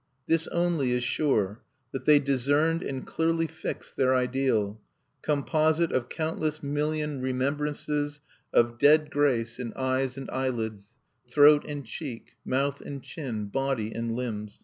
This 0.25 0.47
only 0.47 0.93
is 0.93 1.03
sure, 1.03 1.61
that 1.91 2.05
they 2.05 2.17
discerned 2.17 2.81
and 2.81 3.05
clearly 3.05 3.45
fixed 3.45 3.97
their 3.97 4.15
ideal, 4.15 4.81
composite 5.21 5.91
of 5.91 6.09
countless 6.09 6.63
million 6.63 7.21
remembrances 7.21 8.19
of 8.51 8.79
dead 8.79 9.11
grace 9.11 9.59
in 9.59 9.73
eyes 9.75 10.17
and 10.17 10.27
eyelids, 10.31 10.95
throat 11.29 11.63
and 11.67 11.85
cheek, 11.85 12.31
mouth 12.43 12.81
and 12.81 13.03
chin, 13.03 13.45
body 13.45 13.93
and 13.93 14.15
limbs. 14.15 14.59